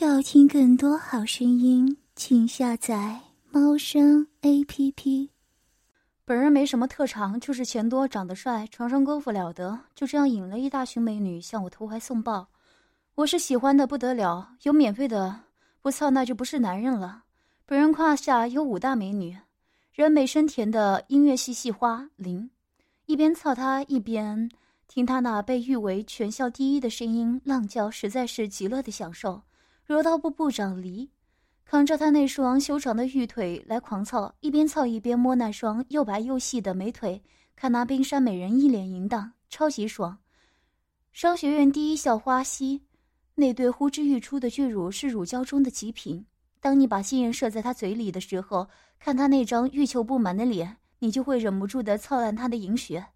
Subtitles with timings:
[0.00, 3.18] 要听更多好声音，请下载
[3.50, 5.28] 猫声 A P P。
[6.24, 12.46] 本人没什么特长，就是钱多、长得帅、床上功夫了得，就这样引了一大群美女向我投怀送抱。
[13.16, 15.40] 我是喜欢的不得了，有免费的
[15.82, 17.24] 不操那就不是男人了。
[17.66, 19.36] 本人胯下有五大美女，
[19.92, 22.48] 人美声甜的音乐系系花林，
[23.06, 24.48] 一边操她一边
[24.86, 29.42] 听她那被誉为全校第一的声音浪叫，实在是极乐的享受。
[29.88, 31.08] 柔道部部长黎，
[31.64, 37.22] 扛着他那双修长的玉腿来狂操，一边操一边摸那双又白又细的美腿，
[37.56, 40.18] 看那冰山美人一脸淫荡，超级爽。
[41.10, 42.82] 商学院第一校花溪，
[43.36, 46.26] 那对呼之欲出的巨乳是乳胶中的极品。
[46.60, 48.68] 当你把心焰射在他嘴里的时候，
[48.98, 53.06] 看他那张欲求不满的脸，你就会忍不住的操烂他的淫穴。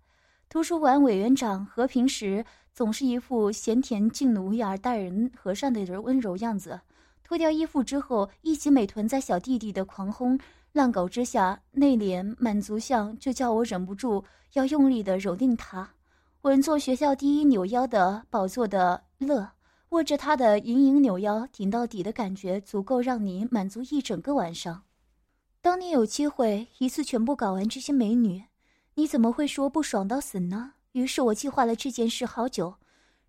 [0.49, 2.47] 图书馆委员长和平时。
[2.75, 6.81] 总是一副贤田静奴雅待人和善的人温柔样子，
[7.23, 10.39] 脱掉衣服之后，一袭美臀在小弟弟的狂轰
[10.73, 14.25] 乱搞之下，内敛满足相就叫我忍不住
[14.55, 15.91] 要用力的蹂躏他。
[16.43, 19.49] 稳坐学校第一扭腰的宝座的乐，
[19.91, 24.83] 握着他的盈盈扭腰顶到底的感觉，足够让你满足一整个晚上。
[25.61, 28.43] 当你有机会一次全部搞完这些美女，
[28.95, 30.73] 你怎么会说不爽到死呢？
[30.93, 32.75] 于是我计划了这件事好久，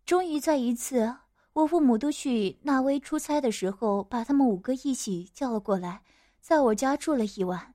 [0.06, 1.16] 终于在一次
[1.54, 6.02] 我父母都去纳威出差的时候，把他们五个一起叫了过来，
[6.42, 7.74] 在我家住了一晚。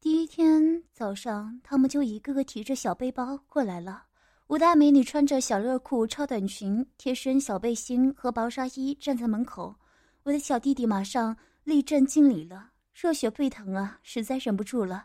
[0.00, 4.04] 第一天早上，他们就一个个提着小背包过来了。
[4.48, 9.76] 五大美女穿着小热裤、超短裙、贴身小背心和薄纱衣站在门口，
[10.24, 15.04] 我的小弟弟马上立正敬礼了，热血沸腾啊，实在忍不住了，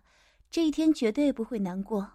[0.50, 2.10] 这一天绝对不会难过。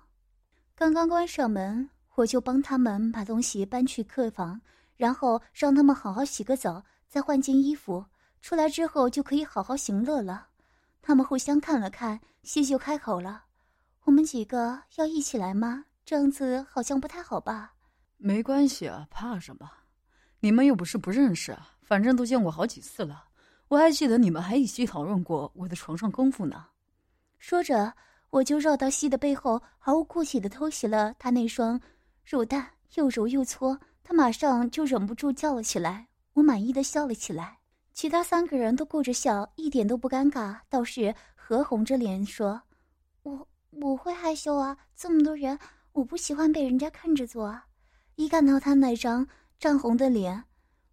[0.75, 1.89] 刚刚关上门。
[2.17, 4.61] 我就帮他们把东西搬去客房，
[4.97, 8.05] 然后让他们好好洗个澡，再换件衣服，
[8.43, 10.49] 出来之后就可以好好行乐了。
[11.01, 13.45] 他们互相看了看，西就开口了
[14.05, 15.87] ：“我们几个要一起来吗？
[16.05, 17.73] 这样子好像不太好吧
[18.19, 19.71] ？”“没关系啊，怕什么？
[20.41, 23.25] 你们又不是不认识，反正都见过好几次了。
[23.69, 26.67] 我还记得你们还一起讨论过我的床上功夫呢。”
[27.39, 27.95] 说着，
[28.29, 31.81] 我就绕到西的背后，毫无顾忌的偷袭了他那双。
[32.25, 36.09] 肉蛋又揉又搓，他马上就忍不住叫了起来。
[36.35, 37.59] 我满意的笑了起来，
[37.93, 40.61] 其他三个人都顾着笑，一点都不尴尬。
[40.69, 42.63] 倒是何红着脸说
[43.25, 45.59] ：“我我会害羞啊，这么多人，
[45.93, 47.67] 我不喜欢被人家看着做啊。”
[48.15, 49.27] 一看到他那张
[49.59, 50.45] 涨红的脸，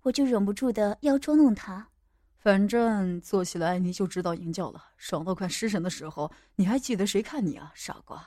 [0.01, 1.89] 我就忍不住的要捉弄他。
[2.39, 8.25] 反正做起来你就知道营叫了，爽到快失神的时候，你还记得谁看你啊，傻瓜！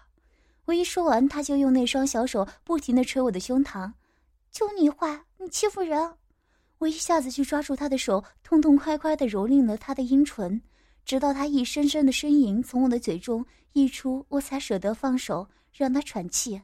[0.71, 3.93] 我一说完，他就用那双小手不停地捶我的胸膛。
[4.53, 6.15] 就你坏，你欺负人！
[6.79, 10.63] 我一下子就抓住他的手，痛痛快快地蹂躏了他的阴唇，
[11.05, 16.63] 直到他一声声的呻吟从我的嘴中溢出，我才舍得放手让他喘气。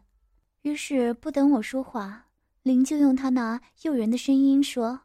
[0.63, 2.27] 于是不等我说话，
[2.63, 5.01] 林就用他那诱人的声音说：“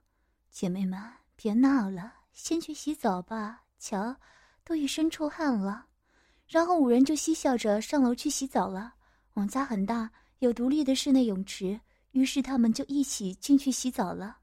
[0.51, 1.01] 姐妹们，
[1.35, 3.63] 别闹了，先去洗澡吧。
[3.79, 4.15] 瞧，
[4.63, 5.87] 都一身臭汗了。”
[6.51, 8.93] 然后五人就嬉笑着上楼去洗澡了。
[9.35, 11.79] 我们家很大，有独立的室内泳池，
[12.11, 14.35] 于是他们就一起进去洗澡了。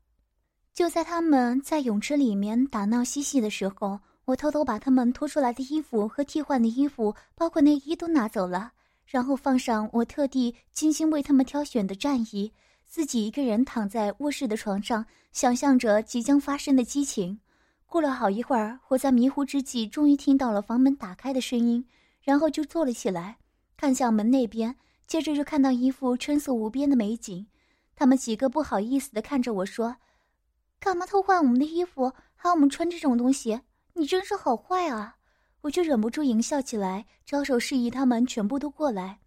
[0.73, 8.73] 就在他们在泳池里面打闹嬉戏的时候，我偷偷把他们脱出来的衣服和替换的衣服，包括内衣都拿走了，
[9.05, 12.51] 然后放上我特地精心为他们挑选的战衣，
[12.87, 17.39] 自己一个人躺在卧室的床上，想象着即将发生的激情。
[17.85, 21.85] 过了好一会儿，我在迷糊之际，终于听到了房门打开的声音。
[22.29, 23.39] 然后就坐了起来，
[23.75, 27.47] 看向门那边，接着就看到一幅春色无边的美景。
[27.97, 29.97] 他们几个不好意思的看着我说
[30.79, 33.63] ：“干嘛偷换我们的衣服，还要我们穿这种东西？
[33.95, 35.17] 你真是好坏啊！”
[35.63, 39.21] 我就忍不住淫笑起来，招手示意他们全部都过来。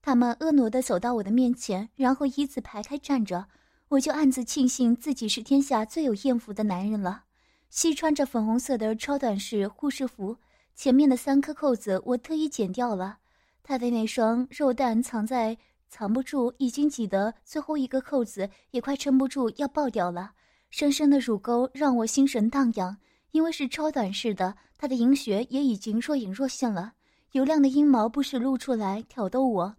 [0.00, 3.48] 他们婀娜的走到我的面前，然后一字排开站着。
[3.88, 7.24] 我就暗自庆幸自己是天下最有艳福的男人了。
[7.68, 10.38] 西穿着粉红色的超短式护士服。
[10.76, 13.16] 前面的三颗扣子我特意剪掉了，
[13.62, 15.56] 他的那双肉蛋藏在
[15.88, 20.32] 藏不住，已经挤得最后一个扣子也快撑不住要爆掉了。
[20.68, 22.98] 深深的乳沟让我心神荡漾，
[23.30, 26.92] 因为是超短式的，他的银穴也已经若隐若现了，
[27.32, 29.76] 油亮的阴毛不时露出来挑逗我。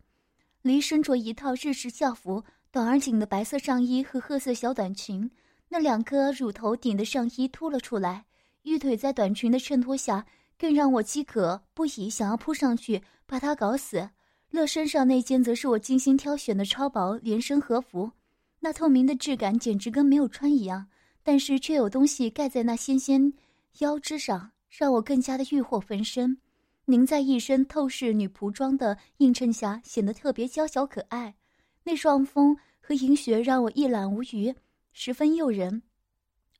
[0.63, 5.29] 黎身着一套日式校服，短而紧的白色上衣和褐色小短裙，
[5.69, 8.25] 那两颗乳头顶的上衣凸了出来，
[8.63, 10.25] 玉腿在短裙的衬托下。
[10.57, 14.09] 更让我饥渴不已，想要扑上去把他搞死。
[14.49, 18.11] 乐身上那件则是我精心挑选的超薄连身和服，
[18.59, 20.87] 那透明的质感简直跟没有穿一样。
[21.21, 23.33] 但是却有东西盖在那纤纤
[23.79, 26.37] 腰肢上，让我更加的欲火焚身。
[26.85, 31.35] 您在一身透视女仆装的映衬下，显得特别娇小可爱。
[31.83, 34.55] 那双峰和银雪让我一览无余，
[34.93, 35.81] 十分诱人。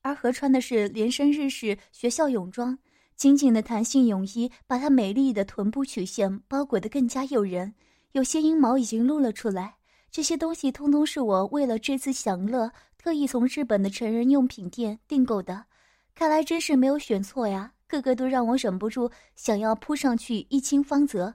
[0.02, 2.78] 而何穿的是连身日式学校泳装，
[3.18, 7.74] 紧紧的弹性泳衣把她美丽的臀部曲线包裹得更加诱人，
[8.12, 9.74] 有些阴毛已经露了出来。
[10.08, 15.66] 这些东西通通是我为了这次享乐特意从日本的成人用品店订购的，
[16.14, 17.72] 看来真是没有选错呀。
[17.88, 21.34] 个个都让我忍不住想要扑上去一亲芳泽，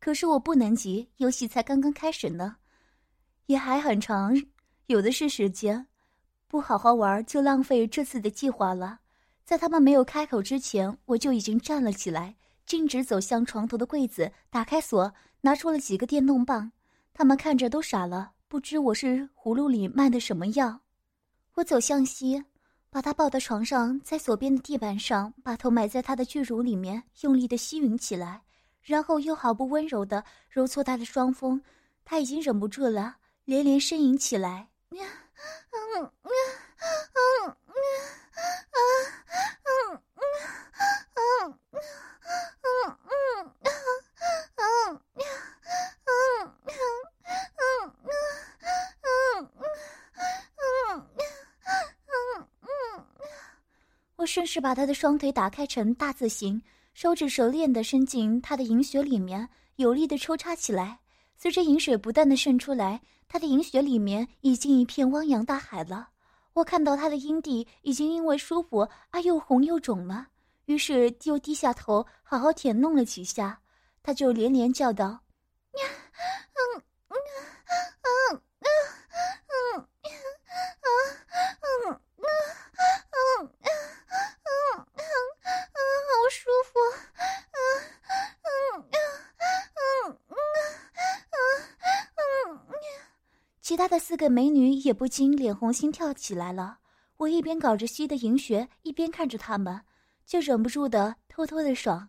[0.00, 2.56] 可是我不能急，游戏才刚刚开始呢，
[3.46, 4.34] 也还很长，
[4.86, 5.88] 有的是时间，
[6.46, 9.00] 不好好玩就浪费这次的计划了。
[9.48, 12.36] 在他们没有开口之前，我就已经站了起来，
[12.66, 15.10] 径直走向床头的柜子，打开锁，
[15.40, 16.70] 拿出了几个电动棒。
[17.14, 20.78] 他们看着都傻了，不知我是葫芦里卖的什么药。
[21.54, 22.44] 我走向西，
[22.90, 28.42] 把他抱到床上，在左边的地板上，把头埋在他的巨乳里面，用力的吸吮起来，
[28.82, 31.58] 然后又毫不温柔的揉搓他的双峰。
[32.04, 33.16] 他已经忍不住了，
[33.46, 34.68] 连连呻吟起来。
[34.90, 36.30] 嗯嗯嗯
[37.46, 37.56] 嗯
[54.16, 56.60] 我顺势把他的双腿打开成大字形，
[56.92, 60.98] 手指熟练地伸进他的银穴里面，有力地抽插起来。
[61.36, 66.08] 随着银水不断地渗出来，他的银穴里面已经一片汪洋大海了。
[66.58, 70.26] 我看到他的阴蒂已经因为舒服而又红又肿了，
[70.64, 73.60] 于是又低下头好好舔弄了几下，
[74.02, 75.20] 他就连连叫道
[75.78, 75.86] ：“呀，
[76.74, 77.14] 嗯嗯
[78.02, 78.42] 嗯嗯
[79.76, 79.88] 嗯
[81.62, 81.98] 嗯嗯。”
[86.30, 86.78] 舒服，
[87.54, 87.64] 嗯
[88.44, 90.36] 嗯嗯嗯
[91.32, 92.60] 嗯嗯
[93.62, 96.78] 其他的四个美女也不禁脸红心跳起来了。
[97.16, 99.80] 我一边搞着吸的银穴，一边看着他们，
[100.26, 102.08] 就忍不住的偷偷的爽。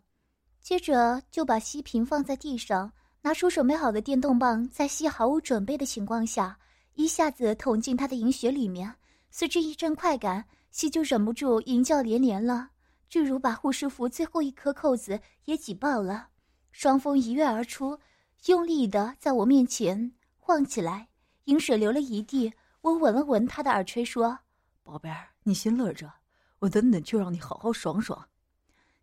[0.60, 6.58] 接着就把吸瓶放在地上，拿出准备好的电动棒，在吸毫无准备的情况下，
[6.96, 8.92] 一下子捅进他的银穴里面。
[9.30, 12.72] 随之一阵快感，吸就忍不住淫叫连连了。
[13.10, 16.30] 巨乳把护士服最后一颗扣子也挤爆了，
[16.72, 18.00] 双峰一跃而出，
[18.48, 21.08] 用力的在我面前晃起来，
[21.50, 22.54] 饮水流了一地。
[22.82, 24.40] 我吻了吻他的耳垂，说
[24.84, 26.12] ：“宝贝儿，你先乐着，
[26.60, 28.30] 我等等就让你好好爽爽。”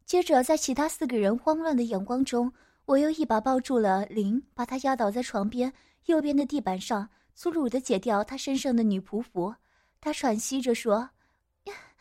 [0.07, 2.53] 接着，在其他四个人慌乱的眼光中，
[2.85, 5.73] 我又一把抱住了林，把他压倒在床边
[6.05, 9.55] 右边的地板上，粗鲁的解掉他身上的女仆服。
[10.01, 11.11] 他喘息着说：“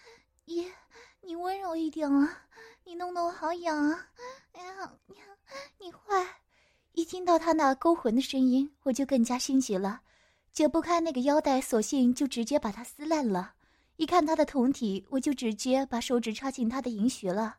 [0.46, 0.66] 耶。”
[1.28, 2.46] 你温柔一点啊！
[2.84, 4.08] 你弄得我好痒啊！
[4.52, 5.16] 哎呀，你
[5.80, 6.24] 你坏！
[6.92, 10.02] 一听到他那勾魂的声音，我就更加心急了，
[10.56, 13.56] 解不开那个腰带，索性就直接把它撕烂了。
[13.98, 17.58] 一看他的酮体，我就直接把手指插进他的银穴了。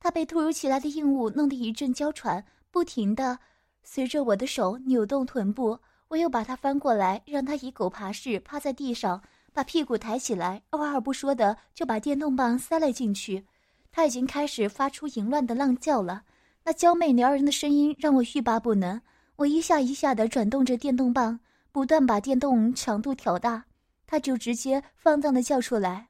[0.00, 3.38] 他被突如其来的硬物弄得一阵娇喘，不停的
[3.84, 5.78] 随着我的手扭动臀部。
[6.08, 9.22] 我又把他翻过来，让他以狗爬式趴在地上。
[9.52, 13.44] 把屁股抬起来，二话不说的就把电动棒塞了进去。
[13.92, 16.24] 他已经开始发出淫乱的浪叫了，
[16.64, 19.00] 那娇媚撩人的声音让我欲罢不能。
[19.36, 21.38] 我一下一下的转动着电动棒，
[21.72, 23.64] 不断把电动强度调大，
[24.06, 26.08] 他就直接放荡的叫出来：“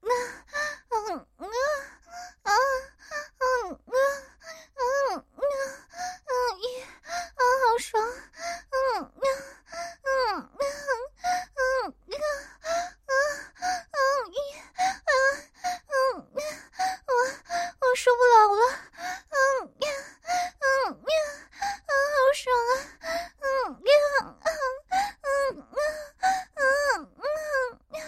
[0.00, 0.08] 啊，
[0.88, 1.20] 嗯啊
[2.42, 2.52] 啊
[3.38, 6.30] 嗯啊嗯啊嗯
[6.60, 8.00] 一啊好爽，
[8.70, 9.10] 嗯啊
[10.04, 10.46] 嗯啊
[11.54, 11.92] 嗯啊。”
[18.00, 18.62] 受不了了，
[19.28, 19.34] 嗯
[19.80, 19.88] 呀，
[20.62, 21.12] 嗯呀，
[21.58, 22.72] 啊，好爽啊，
[23.42, 23.90] 嗯呀，
[24.38, 24.46] 嗯
[25.18, 25.66] 嗯
[26.54, 27.10] 嗯嗯
[27.90, 28.00] 嗯，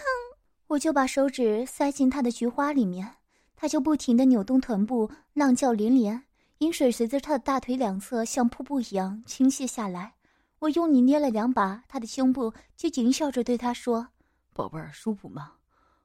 [0.67, 3.15] 我就把手指塞进他的菊花里面，
[3.55, 6.25] 他就不停的扭动臀部，浪叫连连，
[6.57, 10.15] 饮水随着他的大腿两侧像瀑布一样倾泻下来。
[10.59, 14.09] 我用力捏了两把他的胸部，就狞笑着对他说
[14.51, 15.53] ：“宝贝儿，舒服吗？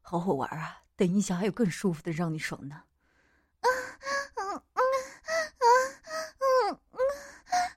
[0.03, 2.77] 好好玩啊，等一下还有更舒服的让你爽呢。”
[3.63, 3.67] 啊，
[4.37, 4.87] 嗯嗯啊
[6.39, 7.03] 嗯嗯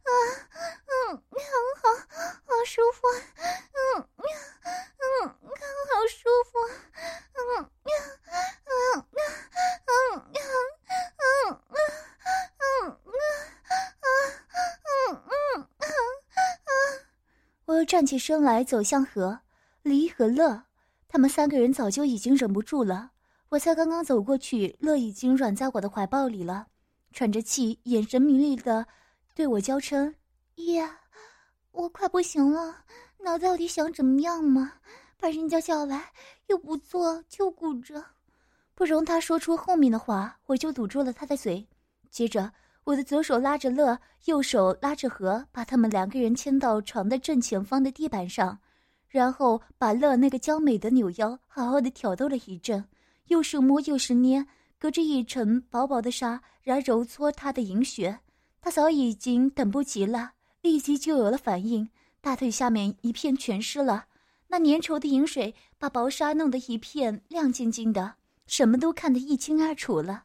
[0.06, 0.10] 啊
[1.10, 1.42] 嗯，好
[1.82, 1.90] 好
[2.46, 3.08] 好舒服，
[3.98, 4.22] 嗯嗯
[5.26, 5.30] 嗯，
[5.90, 6.60] 好舒服，
[17.86, 19.40] 站起身来，走向河，
[19.82, 20.64] 离和乐，
[21.08, 23.12] 他们三个人早就已经忍不住了。
[23.50, 26.68] 我才刚刚走过去，乐已经软在我的怀抱里了，
[27.12, 28.86] 喘着气，眼神迷离的
[29.34, 30.14] 对我娇嗔
[30.56, 30.88] ：“爷，
[31.72, 32.84] 我快不行了，
[33.20, 34.74] 脑子到底想怎么样嘛？
[35.18, 36.12] 把人家叫来
[36.48, 38.06] 又不做，就顾着。”
[38.76, 41.68] 不容他说出后面的话，我就堵住了他的嘴。
[42.10, 42.52] 接着，
[42.90, 48.58] 我的左手拉着乐，右手拉着何，把他们两个人牵到床的正前方的地板上，
[49.08, 52.84] 然后把乐那个娇美的扭腰好好的挑逗了一阵。
[53.28, 54.44] 又是摸又是捏，
[54.80, 58.20] 隔着一层薄薄的纱来揉搓他的银穴。
[58.60, 60.32] 他早已经等不及了，
[60.64, 61.88] 立即就有了反应。
[62.22, 64.06] 大腿下面一片全湿了，
[64.48, 68.16] 那粘稠的银水把薄纱弄得一片亮晶晶的，
[68.48, 70.24] 什么都看得一清二楚了。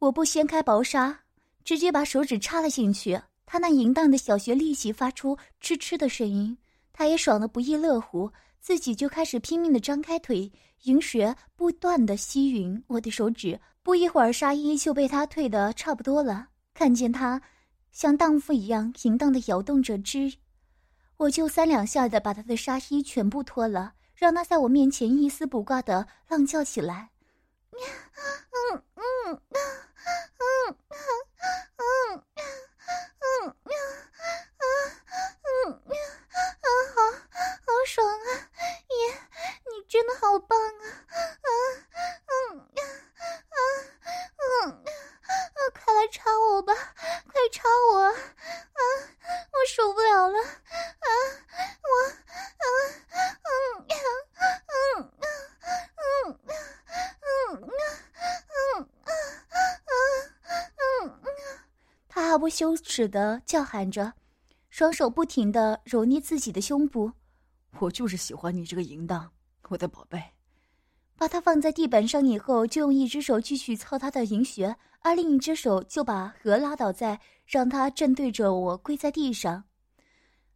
[0.00, 1.20] 我不掀开薄纱，
[1.66, 6.56] 直接把手指插了进去，他那淫荡的小穴立即发出嗤嗤的声音，
[6.92, 8.30] 他也爽得不亦乐乎。
[8.60, 13.60] 自己就开始拼命的张开腿，银穴不断的吸吮我的手指。
[13.82, 16.46] 不一会儿，纱衣就被他褪得差不多了。
[16.72, 17.42] 看见他
[17.90, 20.32] 像荡妇一样淫荡的摇动着枝，
[21.16, 27.10] 我就三两下的把他的纱衣全部脱了，让他在我面前一丝不挂的浪叫起来。
[27.72, 27.78] 嗯
[28.72, 30.76] 嗯嗯嗯嗯
[33.38, 33.72] 嗯。
[37.88, 38.28] 爽啊，
[38.90, 39.14] 爷，
[39.70, 40.84] 你真的好棒啊！
[41.14, 41.48] 啊，
[42.26, 43.56] 嗯，啊，
[44.64, 48.00] 嗯，啊，快来插我吧，快插我！
[48.02, 48.12] 啊，
[49.52, 50.36] 我受不了了！
[50.36, 51.08] 啊，
[51.80, 51.88] 我，
[52.58, 52.66] 啊，
[53.46, 53.86] 嗯，
[54.66, 55.10] 嗯，嗯，
[55.96, 56.40] 嗯，
[58.66, 58.90] 嗯，
[60.76, 61.24] 嗯，嗯，
[62.08, 64.14] 他毫不羞耻的叫喊着，
[64.70, 67.12] 双手不停的揉捏自己的胸部。
[67.80, 69.30] 我就是喜欢你这个淫荡，
[69.68, 70.18] 我的宝贝。
[71.18, 79.62] 把他放在地板上以后，就用一只手继续操他的淫穴，而另一只手就把何拉倒在，让他正对着我跪在地上。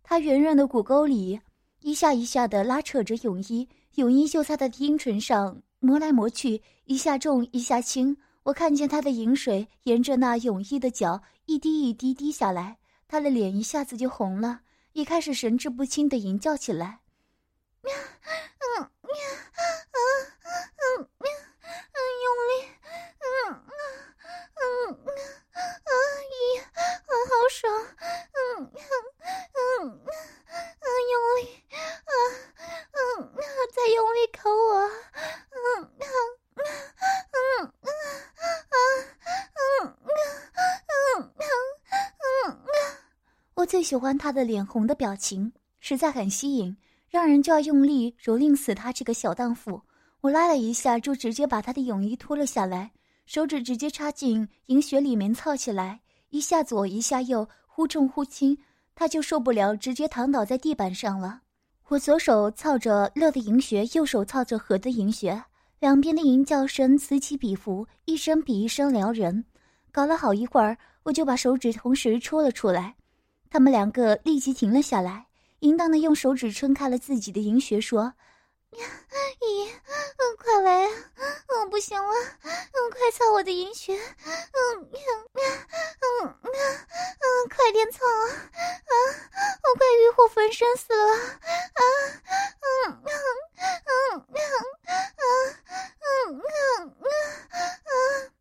[0.02, 1.38] 他圆润的骨沟里
[1.80, 8.16] 一下一下的拉扯着泳衣，泳衣就在他的阴唇上磨来磨去，一下重一下轻。
[8.50, 16.98] 我看见他的饮水沿着那泳衣的角一滴一滴滴下来，他的脸一下子就红了，一开始神志不清的吟叫起来。
[17.82, 17.92] 嗯
[18.74, 20.02] 嗯嗯
[20.74, 21.22] 嗯嗯，
[22.24, 22.52] 用力，
[23.22, 23.78] 嗯嗯
[24.56, 25.90] 嗯嗯啊
[26.26, 26.34] 咦，
[27.06, 27.62] 好爽，
[28.34, 28.66] 嗯
[29.54, 30.02] 嗯
[31.08, 32.10] 用力，啊
[32.90, 33.32] 嗯
[33.72, 36.02] 再用力抠我，嗯嗯
[36.56, 36.60] 嗯
[37.32, 38.76] 嗯啊
[39.56, 41.40] 嗯嗯嗯
[42.44, 42.66] 嗯
[43.54, 46.76] 我最喜欢他的脸红的表情，实在很吸引。
[47.08, 49.82] 让人就要用力蹂躏死他这个小荡妇！
[50.20, 52.92] 我拉了一下，就直接把他的泳衣脱了下来，
[53.26, 58.56] 手指直接插进银穴里面操起来，一下左一下右，忽重忽轻，
[58.94, 61.40] 他就受不了，直接躺倒在地板上了。
[61.88, 65.42] 我左手操着乐的银穴，右手操着和的银穴，
[65.80, 69.44] 两边的淫叫声此起彼伏，一声比一声撩人。
[69.90, 72.94] 搞了好一会儿，我就把手指同时抽了出来，
[73.50, 75.26] 他们两个立即停了下来。
[75.58, 78.14] 淫荡的用手指撑开了自己的银穴，说
[78.72, 79.68] ：“姨，
[80.38, 80.90] 快来啊！
[81.60, 83.94] 我不行了，快擦我的银穴！
[83.94, 84.00] 嗯
[84.80, 84.88] 嗯
[85.34, 86.48] 嗯嗯
[87.54, 88.24] 快点擦啊！
[88.24, 88.94] 啊，
[89.64, 91.12] 我快欲火焚身死了！
[91.12, 91.82] 啊，
[92.88, 93.10] 嗯嗯
[93.84, 94.40] 嗯嗯
[96.00, 96.40] 嗯嗯
[96.80, 96.96] 嗯
[97.50, 98.32] 嗯！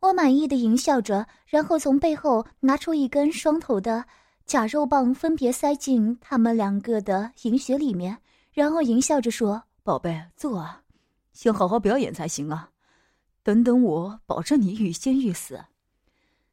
[0.00, 4.04] 我满意的淫笑着，然后从背后拿出一根双头的。”
[4.50, 8.18] 假肉棒分别塞进他们两个的银穴里面，
[8.52, 10.82] 然后淫笑着说：“宝贝，坐啊，
[11.32, 12.70] 先好好表演才行啊！
[13.44, 15.66] 等等我，保证你欲仙欲死。”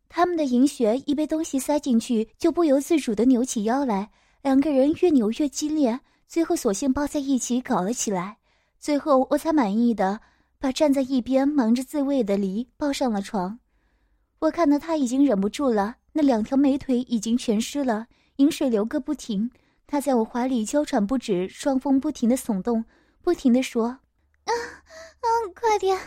[0.09, 4.11] 他们的银穴一被东西塞进去，就不由自主的扭起腰来，
[4.43, 8.37] 两个人越扭越激烈，最后索性抱在一起搞了起来。
[8.79, 10.21] 最后我才满意的
[10.59, 13.57] 把站在一边忙着自慰的梨抱上了床。
[14.37, 15.95] 我看到他已经忍不住了。
[16.17, 18.07] 那两条美腿已经全湿了，
[18.37, 19.51] 饮水流个不停。
[19.85, 22.85] 他在我怀里娇喘不止，双峰不停的耸动，
[23.21, 23.99] 不停的说
[24.45, 25.95] ：“啊啊，快点！
[25.95, 26.01] 啊，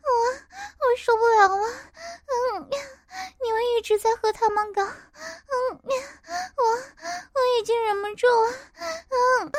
[0.00, 0.08] 我
[0.80, 1.66] 我受不了了！
[2.56, 2.70] 嗯，
[3.44, 4.88] 你们一直在和他们搞，嗯，
[5.76, 8.50] 我我已经忍不住了。
[8.78, 9.52] 嗯嗯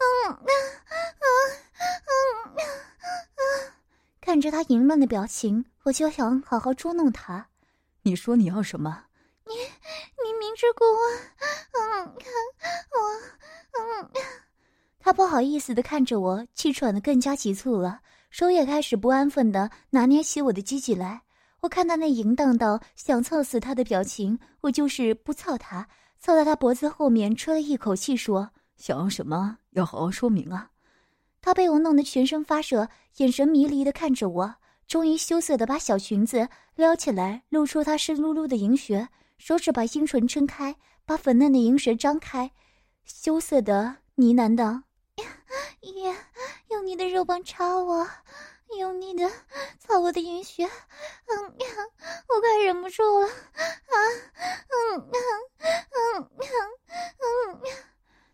[0.00, 0.50] 嗯嗯
[2.56, 3.70] 嗯，
[4.20, 7.46] 看着他淫乱的表情，我就想好好捉弄他。”
[8.08, 9.04] 你说你要什么？
[9.44, 10.98] 你你明知故问，
[11.74, 12.06] 嗯，
[12.94, 12.98] 我
[13.78, 14.10] 嗯。
[14.98, 18.00] 他不好意思的看着我，气喘的更加急促了，
[18.30, 21.20] 手也开始不安分的拿捏起我的鸡鸡来。
[21.60, 25.86] 我看他那淫荡到想操死他的表情，我就是不操他，
[26.18, 29.58] 凑到他脖子后面吹了一口气，说：“想要什么？
[29.72, 30.70] 要好好说明啊！”
[31.42, 32.88] 他被我弄得全身发热，
[33.18, 34.54] 眼神迷离的看着我，
[34.88, 42.50] 终于羞涩的把小裙子撩起来，露出她湿漉漉的银穴，手指把阴唇撑开，把粉嫩的银舌张开，
[43.04, 44.82] 羞涩的呢喃道
[45.82, 46.16] ：“爷，
[46.70, 48.08] 用你的肉棒插我。”
[48.78, 49.26] 用你的
[49.78, 51.66] 操我的阴穴，嗯呀，
[52.28, 53.96] 我快忍不住了，啊，
[54.92, 55.20] 嗯呀
[55.88, 56.50] 嗯呀
[57.48, 57.74] 嗯呀，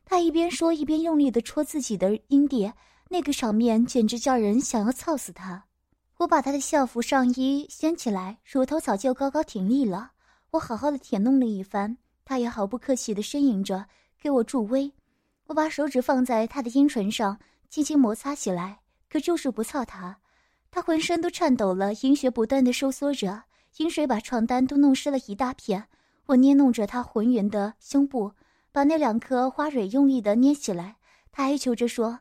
[0.05, 2.73] 他一边说一边用力的戳自己的阴蒂，
[3.11, 5.67] 那个场面简直叫人想要操死他。
[6.19, 10.13] 我把他的校服上衣掀起来，乳头早就高高挺立了。
[10.53, 13.87] 我好好的舔弄了一番，他也毫不客气的呻吟着
[14.21, 14.93] 给我助威。
[15.47, 18.81] 我把手指放在他的阴唇上，轻轻摩擦起来，
[19.11, 20.19] 可就是不操他。
[20.71, 23.43] 他浑身都颤抖了，阴穴不断的收缩着，
[23.79, 25.89] 阴水把床单都弄湿了一大片。
[26.27, 28.33] 我捏弄着他浑圆的胸部，
[28.73, 30.97] 把那两颗花蕊用力的捏起来。
[31.31, 32.21] 他哀求着说：“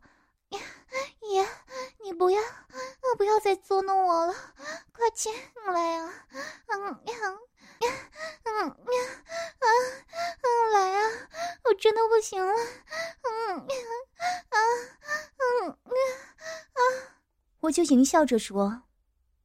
[1.31, 1.47] 爷，
[2.03, 2.41] 你不要，
[3.17, 4.33] 不要再捉弄我了，
[4.91, 5.33] 快进
[5.73, 6.13] 来啊！
[6.67, 7.39] 嗯嗯嗯
[8.43, 8.77] 嗯
[9.59, 11.09] 嗯，来啊！
[11.65, 14.57] 我真的不行了，嗯啊
[15.63, 16.79] 嗯啊。”
[17.61, 18.83] 我就淫笑着说：“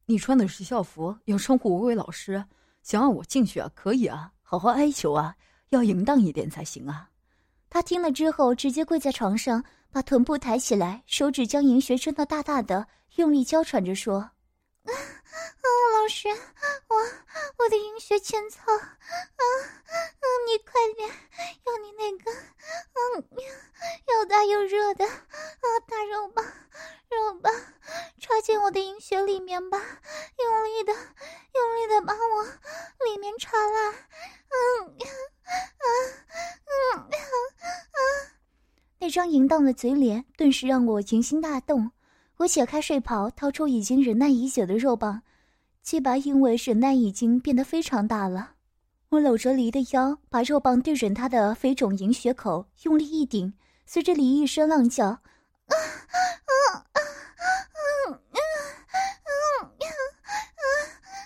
[0.05, 2.45] 你穿的是校服，要称呼我为老师，
[2.83, 3.71] 想让我进去啊？
[3.73, 5.35] 可以啊，好好哀求啊，
[5.69, 7.09] 要淫荡一点才行啊。”
[7.69, 14.31] 他听了之后，直接跪在床上，把臀部抬起来，手指将银穴撑得大大的，用力娇喘着说。
[15.31, 15.65] 啊，
[15.99, 16.95] 老师，我
[17.57, 21.09] 我的阴血欠操，啊啊，你快点，
[21.65, 23.23] 用你那个，嗯，
[24.07, 26.43] 又大又热的啊大肉棒，
[27.09, 27.53] 肉棒
[28.19, 29.79] 插进我的阴血里面吧，
[30.37, 32.43] 用力的，用力的把我
[33.05, 35.05] 里面插烂，嗯啊
[35.85, 37.99] 嗯啊啊，
[38.99, 41.91] 那张淫荡的嘴脸顿时让我情心大动。
[42.39, 45.23] 我解开睡袍，掏出已经忍耐已久的肉棒，
[45.81, 48.51] 鸡巴因为忍耐已经变得非常大了。
[49.09, 53.53] 我搂着梨的腰，把肉棒对准他的肥肿银血口，用力一顶，
[53.85, 55.19] 随着梨一声浪叫，啊
[55.67, 55.75] 啊
[56.45, 56.79] 啊啊
[58.07, 58.21] 啊啊
[59.27, 60.63] 啊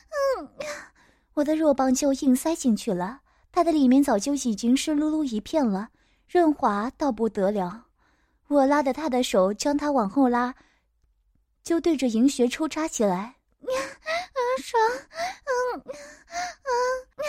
[0.10, 0.90] 啊啊！
[1.36, 3.22] 我的肉棒就硬塞进去了，
[3.52, 5.90] 他的里面早就已经湿漉漉一片了，
[6.28, 7.86] 润滑到不得了。
[8.48, 10.56] 我拉着他的手，将他往后拉。
[11.64, 13.36] 就对着银穴抽插起来，啊
[14.62, 15.90] 爽，嗯，啊
[16.68, 17.24] 啊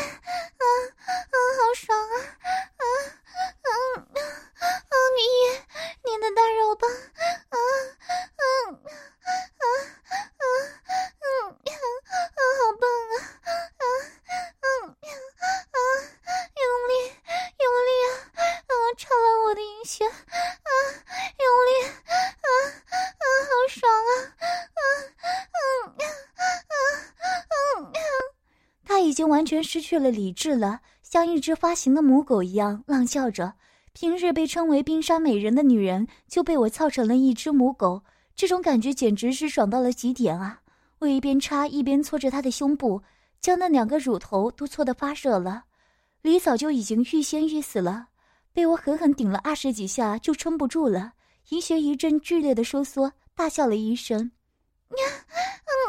[0.58, 0.64] 啊
[1.06, 2.16] 啊，好爽啊，
[2.76, 2.82] 啊
[3.62, 5.18] 嗯啊你
[6.02, 7.56] 你的大肉棒，啊
[8.34, 8.74] 嗯
[9.22, 10.44] 啊啊
[11.20, 13.14] 嗯啊好棒啊，
[13.46, 13.84] 啊
[14.60, 15.78] 嗯啊
[16.60, 16.92] 用力
[17.60, 20.10] 用力啊，啊插了我的银穴，啊
[21.38, 22.48] 用力啊
[22.82, 24.08] 啊好爽啊！
[29.04, 33.52] 已经完全失去了理智了，像一只发情的母狗一样浪叫着。
[33.92, 38.02] 平日被称为冰山美人的女人，就被我操成了一只母狗，
[38.34, 40.62] 这种感觉简直是爽到了极点啊！
[40.98, 43.02] 我一边插一边搓着她的胸部，
[43.38, 45.64] 将那两个乳头都搓得发热了。
[46.22, 48.06] 李早就已经欲仙欲死了，
[48.54, 51.12] 被我狠狠顶了二十几下就撑不住了，
[51.50, 54.30] 银穴一阵剧烈的收缩，大笑了一声。
[54.88, 54.96] 嗯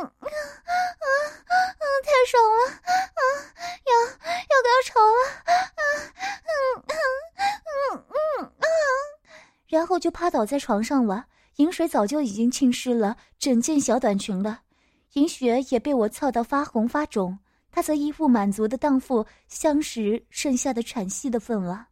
[0.02, 0.12] 嗯！
[0.30, 0.38] 啊
[1.00, 1.06] 啊
[1.56, 2.58] 啊太爽了
[3.16, 3.22] 啊！
[3.86, 3.92] 要
[4.52, 5.52] 要高潮了啊！
[6.46, 6.54] 嗯
[6.88, 6.94] 嗯
[7.66, 8.66] 嗯嗯啊！
[9.68, 11.26] 然后就趴倒在床上了。
[11.58, 14.60] 饮水早就已经浸湿了整件小短裙了，
[15.14, 17.40] 银雪也被我操到发红发肿。
[17.72, 21.88] 她则一副满足的荡妇相识剩下的喘息的份了。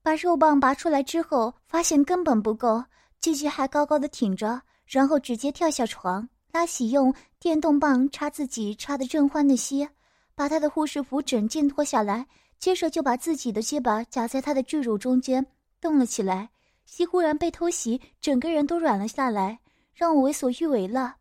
[0.00, 2.84] 把肉棒拔出来之后，发现根本不够，
[3.20, 6.28] 继续还高高的挺着，然后直接跳下床。
[6.54, 9.88] 拉喜用电动棒插自己插的正欢的膝，
[10.36, 12.28] 把他的护士服整件脱下来，
[12.60, 15.44] 接着就把自己的肩膀夹在他的巨乳中间
[15.80, 16.50] 动了起来。
[16.84, 19.58] 膝忽然被偷袭，整个人都软了下来，
[19.92, 21.16] 让我为所欲为了。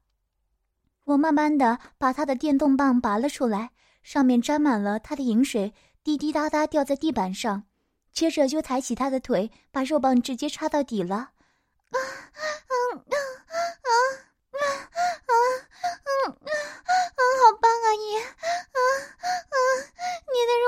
[1.06, 3.72] 我慢慢的把他的电动棒拔了出来，
[4.04, 7.64] 上面沾满了他的饮水，滴滴答答掉在地板上。
[8.12, 11.16] 接着就抬起他的腿，把肉棒直接插到底了。
[11.16, 13.16] 啊啊啊！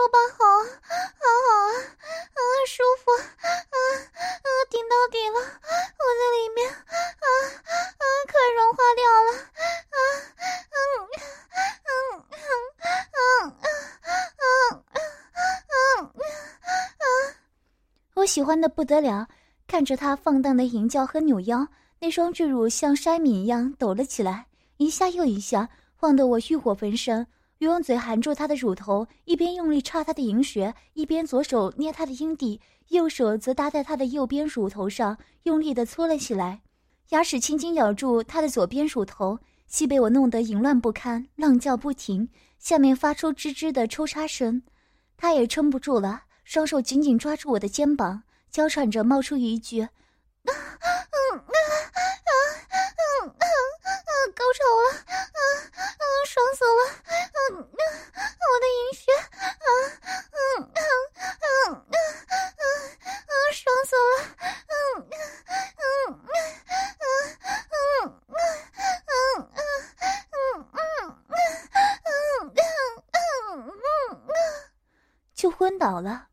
[0.06, 0.70] 爸爸好啊，
[1.18, 9.30] 好好啊，啊舒服，啊啊顶到底了，我在里面，啊啊快融化掉了，
[9.90, 9.98] 啊
[10.70, 10.78] 啊啊
[11.82, 11.90] 啊
[12.22, 12.38] 啊
[13.10, 13.58] 啊
[14.38, 14.46] 啊
[15.66, 16.06] 啊啊
[17.00, 17.06] 啊！
[18.14, 19.28] 我喜欢的不得了，
[19.66, 21.68] 看着他放荡的淫叫和扭腰，
[22.00, 24.46] 那双巨乳像筛米一样抖了起来，
[24.78, 27.26] 一下又一下，晃得我欲火焚身。
[27.60, 36.62] 用嘴含住他的乳头，一边用力插他的银穴，一边左手捏他的阴蒂，右手则搭在他的右边乳头上，用力地搓了起来，
[37.10, 44.64] 牙齿轻轻咬住他的左边乳头，细被我弄得淫乱不堪，浪叫不停，下面发出吱吱的抽插声。
[45.18, 46.24] 他也撑不住了。
[46.44, 49.82] 双手紧紧抓住我的肩膀，娇喘着冒出一句
[50.46, 51.50] ：“嗯嗯嗯嗯
[53.26, 53.34] 嗯嗯，
[54.36, 55.42] 高潮了，嗯
[55.74, 56.82] 嗯，爽死了，
[57.52, 59.12] 嗯，我的银穴，
[59.62, 59.64] 嗯
[60.32, 60.64] 嗯嗯
[61.42, 61.44] 嗯嗯
[61.92, 61.94] 嗯
[63.06, 63.08] 嗯，
[63.54, 64.00] 爽死了，
[64.72, 64.74] 嗯
[65.78, 66.20] 嗯嗯
[66.76, 66.78] 嗯
[67.46, 67.48] 嗯
[67.96, 67.98] 嗯
[69.16, 69.18] 嗯
[69.76, 69.78] 嗯
[70.96, 71.12] 嗯
[72.16, 72.18] 嗯
[73.12, 73.14] 嗯
[73.58, 73.60] 嗯
[74.12, 74.22] 嗯，
[75.34, 76.30] 就昏倒了。”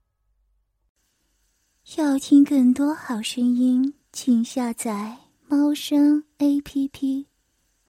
[1.96, 7.28] 要听更多好声音，请下载猫声 A P P。